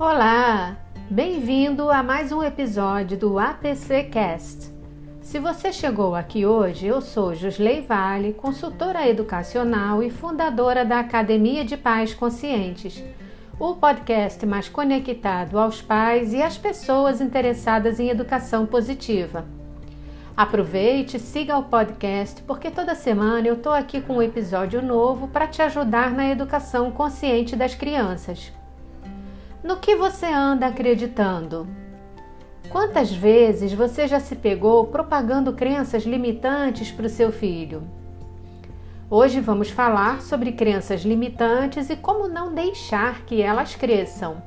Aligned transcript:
Olá, 0.00 0.76
bem-vindo 1.10 1.90
a 1.90 2.04
mais 2.04 2.30
um 2.30 2.40
episódio 2.40 3.18
do 3.18 3.36
APC 3.36 4.04
Cast. 4.04 4.72
Se 5.20 5.40
você 5.40 5.72
chegou 5.72 6.14
aqui 6.14 6.46
hoje, 6.46 6.86
eu 6.86 7.00
sou 7.00 7.34
Josley 7.34 7.80
Vale, 7.80 8.32
consultora 8.32 9.08
educacional 9.08 10.00
e 10.00 10.08
fundadora 10.08 10.84
da 10.84 11.00
Academia 11.00 11.64
de 11.64 11.76
Pais 11.76 12.14
Conscientes, 12.14 13.02
o 13.58 13.74
podcast 13.74 14.46
mais 14.46 14.68
conectado 14.68 15.58
aos 15.58 15.82
pais 15.82 16.32
e 16.32 16.40
às 16.40 16.56
pessoas 16.56 17.20
interessadas 17.20 17.98
em 17.98 18.08
educação 18.08 18.66
positiva. 18.66 19.46
Aproveite 20.36 21.18
siga 21.18 21.58
o 21.58 21.64
podcast, 21.64 22.40
porque 22.42 22.70
toda 22.70 22.94
semana 22.94 23.48
eu 23.48 23.54
estou 23.54 23.72
aqui 23.72 24.00
com 24.00 24.18
um 24.18 24.22
episódio 24.22 24.80
novo 24.80 25.26
para 25.26 25.48
te 25.48 25.60
ajudar 25.60 26.12
na 26.12 26.30
educação 26.30 26.92
consciente 26.92 27.56
das 27.56 27.74
crianças. 27.74 28.56
No 29.68 29.76
que 29.76 29.94
você 29.94 30.24
anda 30.24 30.66
acreditando? 30.66 31.68
Quantas 32.70 33.12
vezes 33.12 33.70
você 33.70 34.08
já 34.08 34.18
se 34.18 34.34
pegou 34.34 34.86
propagando 34.86 35.52
crenças 35.52 36.04
limitantes 36.04 36.90
para 36.90 37.04
o 37.04 37.10
seu 37.10 37.30
filho? 37.30 37.82
Hoje 39.10 39.40
vamos 39.40 39.68
falar 39.68 40.22
sobre 40.22 40.52
crenças 40.52 41.02
limitantes 41.02 41.90
e 41.90 41.96
como 41.96 42.26
não 42.26 42.54
deixar 42.54 43.26
que 43.26 43.42
elas 43.42 43.74
cresçam. 43.74 44.42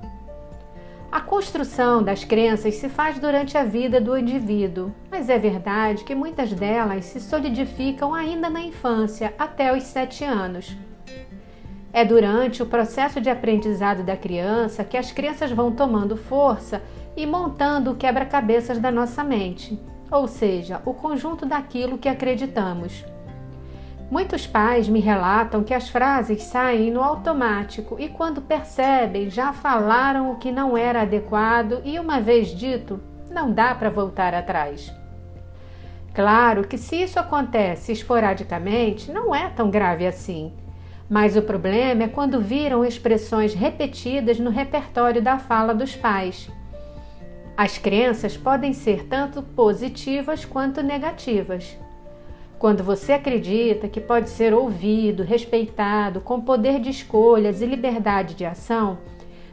A 1.12 1.22
construção 1.22 2.02
das 2.02 2.24
crenças 2.24 2.74
se 2.74 2.90
faz 2.90 3.20
durante 3.20 3.56
a 3.56 3.64
vida 3.64 4.02
do 4.02 4.18
indivíduo, 4.18 4.92
mas 5.12 5.30
é 5.30 5.38
verdade 5.38 6.04
que 6.04 6.16
muitas 6.16 6.52
delas 6.52 7.06
se 7.06 7.20
solidificam 7.20 8.12
ainda 8.12 8.50
na 8.50 8.62
infância, 8.64 9.36
até 9.38 9.72
os 9.72 9.84
sete 9.84 10.24
anos. 10.24 10.76
É 11.94 12.06
durante 12.06 12.64
o 12.64 12.66
processo 12.66 13.20
de 13.20 13.30
aprendizado 13.30 14.04
da 14.04 14.16
criança 14.16 14.84
que 14.84 14.96
as 14.96 15.12
crenças 15.12 15.52
vão 15.52 15.72
tomando 15.72 16.16
força 16.16 16.82
e 17.18 17.26
montando 17.26 17.92
o 17.92 17.96
quebra-cabeças 17.96 18.80
da 18.80 18.90
nossa 18.90 19.24
mente, 19.24 19.78
ou 20.10 20.26
seja, 20.28 20.82
o 20.86 20.94
conjunto 20.94 21.46
daquilo 21.46 21.98
que 21.98 22.08
acreditamos. 22.08 23.04
Muitos 24.10 24.48
pais 24.48 24.88
me 24.88 25.00
relatam 25.00 25.64
que 25.64 25.74
as 25.74 25.90
frases 25.90 26.44
saem 26.44 26.92
no 26.92 27.02
automático 27.02 27.98
e, 28.00 28.10
quando 28.10 28.42
percebem, 28.42 29.30
já 29.30 29.54
falaram 29.54 30.32
o 30.32 30.36
que 30.36 30.52
não 30.52 30.78
era 30.78 31.02
adequado 31.02 31.82
e, 31.84 31.98
uma 32.00 32.20
vez 32.20 32.50
dito, 32.50 33.00
não 33.30 33.52
dá 33.52 33.74
para 33.76 33.90
voltar 33.90 34.34
atrás. 34.34 34.94
Claro 36.14 36.68
que, 36.68 36.78
se 36.78 37.02
isso 37.02 37.20
acontece 37.20 37.94
esporadicamente, 37.94 39.10
não 39.12 39.34
é 39.34 39.50
tão 39.50 39.70
grave 39.70 40.06
assim. 40.06 40.54
Mas 41.12 41.36
o 41.36 41.42
problema 41.42 42.04
é 42.04 42.08
quando 42.08 42.40
viram 42.40 42.86
expressões 42.86 43.54
repetidas 43.54 44.40
no 44.40 44.50
repertório 44.50 45.22
da 45.22 45.38
fala 45.38 45.76
dos 45.76 45.94
pais. 45.94 46.50
As 47.58 47.78
crenças 47.78 48.38
podem 48.38 48.72
ser 48.72 49.08
tanto 49.08 49.44
positivas 49.44 50.46
quanto 50.46 50.82
negativas. 50.82 51.78
Quando 52.58 52.82
você 52.82 53.12
acredita 53.12 53.90
que 53.90 54.00
pode 54.00 54.30
ser 54.30 54.54
ouvido, 54.54 55.22
respeitado, 55.22 56.22
com 56.22 56.40
poder 56.40 56.80
de 56.80 56.90
escolhas 56.90 57.62
e 57.62 57.66
liberdade 57.66 58.34
de 58.34 58.46
ação, 58.46 58.98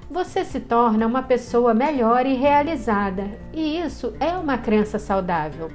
você 0.08 0.44
se 0.44 0.60
torna 0.60 1.08
uma 1.08 1.24
pessoa 1.24 1.74
melhor 1.74 2.24
e 2.24 2.34
realizada, 2.34 3.28
e 3.52 3.80
isso 3.80 4.14
é 4.20 4.30
uma 4.30 4.58
crença 4.58 4.96
saudável. 4.96 5.68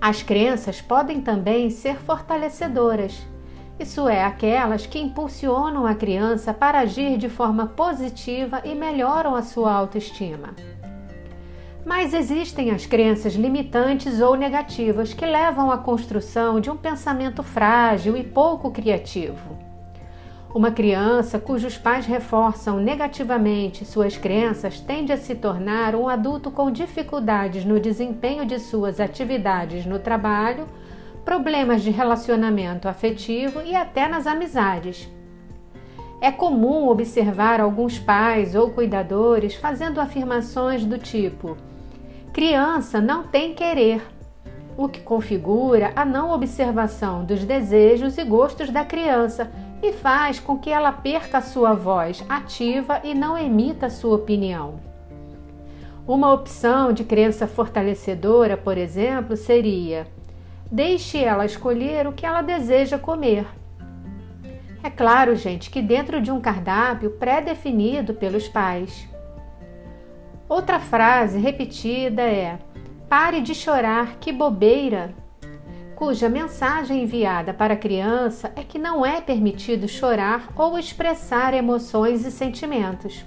As 0.00 0.22
crenças 0.22 0.80
podem 0.80 1.20
também 1.20 1.68
ser 1.68 1.96
fortalecedoras. 1.96 3.22
Isso 3.78 4.08
é, 4.08 4.24
aquelas 4.24 4.86
que 4.86 4.98
impulsionam 4.98 5.86
a 5.86 5.94
criança 5.94 6.52
para 6.52 6.80
agir 6.80 7.16
de 7.16 7.28
forma 7.28 7.66
positiva 7.66 8.60
e 8.64 8.74
melhoram 8.74 9.36
a 9.36 9.42
sua 9.42 9.72
autoestima. 9.72 10.54
Mas 11.86 12.12
existem 12.12 12.70
as 12.72 12.84
crenças 12.84 13.34
limitantes 13.34 14.20
ou 14.20 14.36
negativas 14.36 15.14
que 15.14 15.24
levam 15.24 15.70
à 15.70 15.78
construção 15.78 16.60
de 16.60 16.70
um 16.70 16.76
pensamento 16.76 17.42
frágil 17.42 18.16
e 18.16 18.24
pouco 18.24 18.70
criativo. 18.70 19.56
Uma 20.52 20.72
criança 20.72 21.38
cujos 21.38 21.78
pais 21.78 22.04
reforçam 22.04 22.80
negativamente 22.80 23.84
suas 23.84 24.16
crenças 24.16 24.80
tende 24.80 25.12
a 25.12 25.16
se 25.16 25.34
tornar 25.34 25.94
um 25.94 26.08
adulto 26.08 26.50
com 26.50 26.70
dificuldades 26.70 27.64
no 27.64 27.78
desempenho 27.78 28.44
de 28.44 28.58
suas 28.58 28.98
atividades 28.98 29.86
no 29.86 29.98
trabalho, 29.98 30.66
problemas 31.28 31.82
de 31.82 31.90
relacionamento 31.90 32.88
afetivo 32.88 33.60
e 33.60 33.76
até 33.76 34.08
nas 34.08 34.26
amizades. 34.26 35.06
É 36.22 36.32
comum 36.32 36.88
observar 36.88 37.60
alguns 37.60 37.98
pais 37.98 38.54
ou 38.54 38.70
cuidadores 38.70 39.54
fazendo 39.54 40.00
afirmações 40.00 40.86
do 40.86 40.96
tipo: 40.96 41.54
Criança 42.32 42.98
não 42.98 43.24
tem 43.24 43.52
querer, 43.52 44.00
o 44.74 44.88
que 44.88 45.00
configura 45.00 45.92
a 45.94 46.02
não 46.02 46.32
observação 46.32 47.26
dos 47.26 47.44
desejos 47.44 48.16
e 48.16 48.24
gostos 48.24 48.70
da 48.70 48.82
criança 48.82 49.52
e 49.82 49.92
faz 49.92 50.40
com 50.40 50.56
que 50.56 50.70
ela 50.70 50.92
perca 50.92 51.42
sua 51.42 51.74
voz 51.74 52.24
ativa 52.26 53.02
e 53.04 53.14
não 53.14 53.36
emita 53.36 53.90
sua 53.90 54.16
opinião. 54.16 54.80
Uma 56.06 56.32
opção 56.32 56.90
de 56.90 57.04
crença 57.04 57.46
fortalecedora, 57.46 58.56
por 58.56 58.78
exemplo, 58.78 59.36
seria: 59.36 60.06
deixe 60.70 61.18
ela 61.18 61.46
escolher 61.46 62.06
o 62.06 62.12
que 62.12 62.26
ela 62.26 62.42
deseja 62.42 62.98
comer. 62.98 63.46
É 64.82 64.90
claro, 64.90 65.34
gente, 65.34 65.70
que 65.70 65.82
dentro 65.82 66.20
de 66.20 66.30
um 66.30 66.40
cardápio 66.40 67.10
pré-definido 67.10 68.14
pelos 68.14 68.48
pais. 68.48 69.08
Outra 70.48 70.78
frase 70.78 71.38
repetida 71.38 72.22
é: 72.22 72.58
Pare 73.08 73.40
de 73.40 73.54
chorar, 73.54 74.16
que 74.20 74.32
bobeira! 74.32 75.14
Cuja 75.96 76.28
mensagem 76.28 77.02
enviada 77.02 77.52
para 77.52 77.74
a 77.74 77.76
criança 77.76 78.52
é 78.54 78.62
que 78.62 78.78
não 78.78 79.04
é 79.04 79.20
permitido 79.20 79.88
chorar 79.88 80.48
ou 80.54 80.78
expressar 80.78 81.52
emoções 81.54 82.24
e 82.24 82.30
sentimentos. 82.30 83.24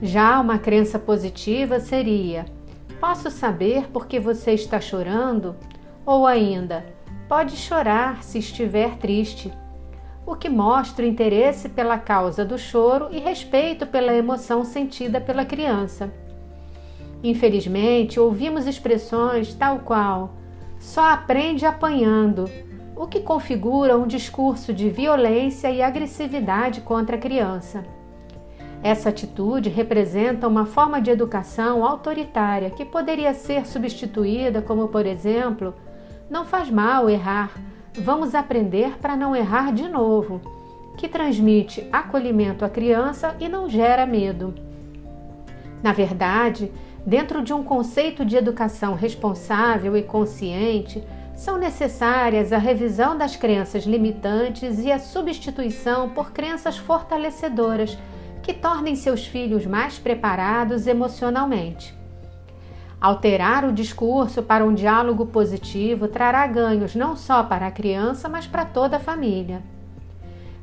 Já 0.00 0.40
uma 0.40 0.58
crença 0.58 1.00
positiva 1.00 1.80
seria: 1.80 2.46
Posso 3.00 3.28
saber 3.28 3.88
por 3.88 4.06
que 4.06 4.20
você 4.20 4.52
está 4.52 4.80
chorando? 4.80 5.56
Ou 6.04 6.26
ainda, 6.26 6.84
pode 7.28 7.56
chorar 7.56 8.22
se 8.22 8.38
estiver 8.38 8.96
triste 8.96 9.52
o 10.24 10.36
que 10.36 10.48
mostra 10.48 11.06
interesse 11.06 11.68
pela 11.68 11.98
causa 11.98 12.44
do 12.44 12.56
choro 12.56 13.08
e 13.10 13.18
respeito 13.18 13.86
pela 13.86 14.14
emoção 14.14 14.64
sentida 14.64 15.20
pela 15.20 15.44
criança. 15.44 16.12
Infelizmente, 17.22 18.18
ouvimos 18.18 18.66
expressões 18.66 19.54
tal 19.54 19.80
qual 19.80 20.34
só 20.78 21.10
aprende 21.10 21.64
apanhando, 21.64 22.50
o 22.96 23.06
que 23.06 23.20
configura 23.20 23.96
um 23.96 24.06
discurso 24.06 24.72
de 24.72 24.90
violência 24.90 25.70
e 25.70 25.80
agressividade 25.80 26.80
contra 26.80 27.16
a 27.16 27.18
criança. 27.18 27.84
Essa 28.82 29.10
atitude 29.10 29.68
representa 29.68 30.48
uma 30.48 30.66
forma 30.66 31.00
de 31.00 31.10
educação 31.10 31.84
autoritária 31.84 32.70
que 32.70 32.84
poderia 32.84 33.32
ser 33.32 33.64
substituída 33.64 34.60
como, 34.60 34.88
por 34.88 35.06
exemplo, 35.06 35.72
não 36.32 36.44
faz 36.44 36.68
mal 36.68 37.08
errar, 37.08 37.52
Vamos 37.98 38.34
aprender 38.34 38.96
para 39.02 39.14
não 39.14 39.36
errar 39.36 39.70
de 39.70 39.86
novo, 39.86 40.40
que 40.96 41.06
transmite 41.06 41.86
acolhimento 41.92 42.64
à 42.64 42.70
criança 42.70 43.36
e 43.38 43.50
não 43.50 43.68
gera 43.68 44.06
medo. 44.06 44.54
Na 45.82 45.92
verdade, 45.92 46.72
dentro 47.04 47.42
de 47.42 47.52
um 47.52 47.62
conceito 47.62 48.24
de 48.24 48.34
educação 48.34 48.94
responsável 48.94 49.94
e 49.94 50.02
consciente, 50.02 51.04
são 51.36 51.58
necessárias 51.58 52.50
a 52.50 52.58
revisão 52.58 53.16
das 53.16 53.36
crenças 53.36 53.84
limitantes 53.84 54.78
e 54.78 54.90
a 54.90 54.98
substituição 54.98 56.08
por 56.08 56.32
crenças 56.32 56.78
fortalecedoras 56.78 57.98
que 58.42 58.54
tornem 58.54 58.96
seus 58.96 59.26
filhos 59.26 59.66
mais 59.66 59.98
preparados 59.98 60.86
emocionalmente. 60.86 62.01
Alterar 63.02 63.64
o 63.64 63.72
discurso 63.72 64.44
para 64.44 64.64
um 64.64 64.72
diálogo 64.72 65.26
positivo 65.26 66.06
trará 66.06 66.46
ganhos 66.46 66.94
não 66.94 67.16
só 67.16 67.42
para 67.42 67.66
a 67.66 67.70
criança, 67.72 68.28
mas 68.28 68.46
para 68.46 68.64
toda 68.64 68.96
a 68.96 69.00
família. 69.00 69.60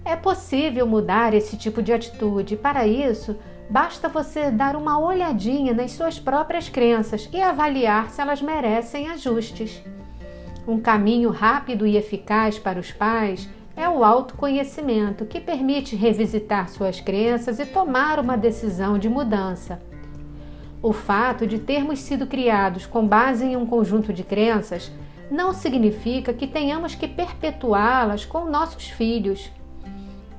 É 0.05 0.15
possível 0.15 0.87
mudar 0.87 1.33
esse 1.33 1.57
tipo 1.57 1.81
de 1.81 1.91
atitude. 1.91 2.55
Para 2.55 2.87
isso, 2.87 3.35
basta 3.69 4.07
você 4.07 4.49
dar 4.49 4.77
uma 4.77 4.97
olhadinha 4.97 5.73
nas 5.73 5.91
suas 5.91 6.17
próprias 6.17 6.69
crenças 6.69 7.27
e 7.33 7.41
avaliar 7.41 8.09
se 8.09 8.21
elas 8.21 8.41
merecem 8.41 9.09
ajustes. 9.09 9.83
Um 10.65 10.79
caminho 10.79 11.31
rápido 11.31 11.85
e 11.85 11.97
eficaz 11.97 12.57
para 12.57 12.79
os 12.79 12.89
pais 12.89 13.49
é 13.75 13.89
o 13.89 14.01
autoconhecimento, 14.01 15.25
que 15.25 15.41
permite 15.41 15.93
revisitar 15.93 16.69
suas 16.69 17.01
crenças 17.01 17.59
e 17.59 17.65
tomar 17.65 18.17
uma 18.17 18.37
decisão 18.37 18.97
de 18.97 19.09
mudança. 19.09 19.88
O 20.81 20.93
fato 20.93 21.45
de 21.45 21.59
termos 21.59 21.99
sido 21.99 22.25
criados 22.25 22.85
com 22.85 23.05
base 23.05 23.45
em 23.45 23.57
um 23.57 23.65
conjunto 23.65 24.13
de 24.13 24.23
crenças 24.23 24.91
não 25.29 25.53
significa 25.53 26.33
que 26.33 26.47
tenhamos 26.47 26.95
que 26.95 27.07
perpetuá-las 27.07 28.25
com 28.25 28.49
nossos 28.49 28.87
filhos. 28.87 29.51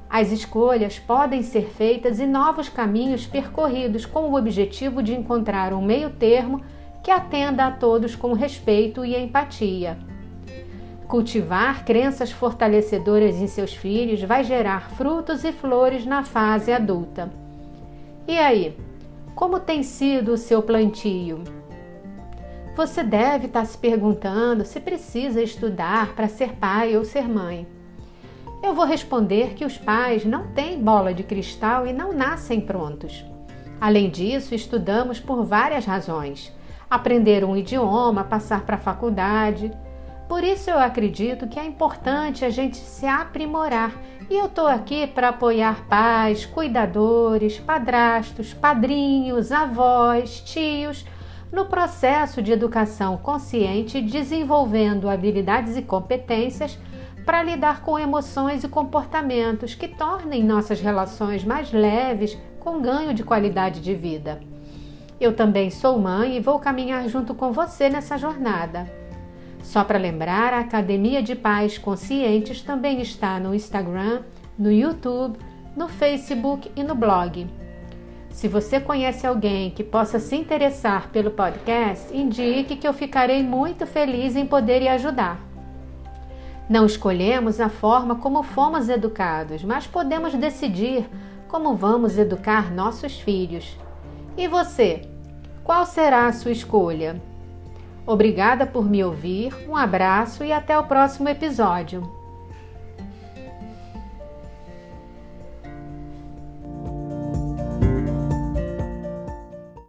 As 0.08 0.32
escolhas 0.32 0.98
podem 0.98 1.42
ser 1.42 1.66
feitas 1.66 2.18
e 2.18 2.26
novos 2.26 2.68
caminhos 2.68 3.26
percorridos 3.26 4.06
com 4.06 4.30
o 4.30 4.36
objetivo 4.36 5.02
de 5.02 5.14
encontrar 5.14 5.74
um 5.74 5.82
meio-termo 5.84 6.62
que 7.02 7.10
atenda 7.10 7.66
a 7.66 7.70
todos 7.70 8.16
com 8.16 8.32
respeito 8.32 9.04
e 9.04 9.14
empatia. 9.14 9.98
Cultivar 11.06 11.84
crenças 11.84 12.32
fortalecedoras 12.32 13.36
em 13.36 13.46
seus 13.46 13.74
filhos 13.74 14.22
vai 14.22 14.42
gerar 14.42 14.90
frutos 14.90 15.44
e 15.44 15.52
flores 15.52 16.06
na 16.06 16.24
fase 16.24 16.72
adulta. 16.72 17.30
E 18.26 18.38
aí, 18.38 18.76
como 19.40 19.58
tem 19.58 19.82
sido 19.82 20.34
o 20.34 20.36
seu 20.36 20.62
plantio? 20.62 21.42
Você 22.76 23.02
deve 23.02 23.46
estar 23.46 23.64
se 23.64 23.78
perguntando 23.78 24.66
se 24.66 24.78
precisa 24.78 25.40
estudar 25.40 26.14
para 26.14 26.28
ser 26.28 26.56
pai 26.56 26.94
ou 26.94 27.06
ser 27.06 27.26
mãe. 27.26 27.66
Eu 28.62 28.74
vou 28.74 28.84
responder 28.84 29.54
que 29.54 29.64
os 29.64 29.78
pais 29.78 30.26
não 30.26 30.48
têm 30.48 30.78
bola 30.78 31.14
de 31.14 31.22
cristal 31.22 31.86
e 31.86 31.92
não 31.94 32.12
nascem 32.12 32.60
prontos. 32.60 33.24
Além 33.80 34.10
disso, 34.10 34.54
estudamos 34.54 35.18
por 35.18 35.42
várias 35.42 35.86
razões: 35.86 36.52
aprender 36.90 37.42
um 37.42 37.56
idioma, 37.56 38.24
passar 38.24 38.66
para 38.66 38.76
a 38.76 38.80
faculdade. 38.80 39.72
Por 40.30 40.44
isso, 40.44 40.70
eu 40.70 40.78
acredito 40.78 41.48
que 41.48 41.58
é 41.58 41.64
importante 41.66 42.44
a 42.44 42.50
gente 42.50 42.76
se 42.76 43.04
aprimorar 43.04 43.92
e 44.30 44.34
eu 44.38 44.46
estou 44.46 44.68
aqui 44.68 45.04
para 45.08 45.30
apoiar 45.30 45.88
pais, 45.88 46.46
cuidadores, 46.46 47.58
padrastos, 47.58 48.54
padrinhos, 48.54 49.50
avós, 49.50 50.40
tios 50.42 51.04
no 51.50 51.66
processo 51.66 52.40
de 52.40 52.52
educação 52.52 53.16
consciente, 53.16 54.00
desenvolvendo 54.00 55.10
habilidades 55.10 55.76
e 55.76 55.82
competências 55.82 56.78
para 57.26 57.42
lidar 57.42 57.82
com 57.82 57.98
emoções 57.98 58.62
e 58.62 58.68
comportamentos 58.68 59.74
que 59.74 59.88
tornem 59.88 60.44
nossas 60.44 60.80
relações 60.80 61.42
mais 61.42 61.72
leves, 61.72 62.38
com 62.60 62.80
ganho 62.80 63.12
de 63.12 63.24
qualidade 63.24 63.80
de 63.80 63.96
vida. 63.96 64.40
Eu 65.20 65.34
também 65.34 65.70
sou 65.70 65.98
mãe 65.98 66.36
e 66.36 66.40
vou 66.40 66.60
caminhar 66.60 67.08
junto 67.08 67.34
com 67.34 67.50
você 67.50 67.88
nessa 67.88 68.16
jornada. 68.16 68.99
Só 69.62 69.84
para 69.84 69.98
lembrar, 69.98 70.52
a 70.52 70.60
Academia 70.60 71.22
de 71.22 71.34
Pais 71.34 71.78
Conscientes 71.78 72.62
também 72.62 73.00
está 73.00 73.38
no 73.38 73.54
Instagram, 73.54 74.22
no 74.58 74.70
YouTube, 74.70 75.38
no 75.76 75.88
Facebook 75.88 76.70
e 76.74 76.82
no 76.82 76.94
blog. 76.94 77.46
Se 78.30 78.48
você 78.48 78.80
conhece 78.80 79.26
alguém 79.26 79.70
que 79.70 79.84
possa 79.84 80.18
se 80.18 80.36
interessar 80.36 81.10
pelo 81.10 81.30
podcast, 81.30 82.16
indique 82.16 82.76
que 82.76 82.86
eu 82.86 82.92
ficarei 82.92 83.42
muito 83.42 83.86
feliz 83.86 84.36
em 84.36 84.46
poder 84.46 84.86
ajudar. 84.88 85.40
Não 86.68 86.86
escolhemos 86.86 87.60
a 87.60 87.68
forma 87.68 88.14
como 88.14 88.42
fomos 88.42 88.88
educados, 88.88 89.64
mas 89.64 89.86
podemos 89.86 90.32
decidir 90.34 91.08
como 91.48 91.74
vamos 91.74 92.16
educar 92.16 92.72
nossos 92.72 93.18
filhos. 93.18 93.76
E 94.36 94.46
você? 94.46 95.02
Qual 95.64 95.84
será 95.84 96.26
a 96.26 96.32
sua 96.32 96.52
escolha? 96.52 97.20
Obrigada 98.06 98.66
por 98.66 98.88
me 98.88 99.04
ouvir, 99.04 99.54
um 99.68 99.76
abraço 99.76 100.44
e 100.44 100.52
até 100.52 100.78
o 100.78 100.84
próximo 100.84 101.28
episódio. 101.28 102.19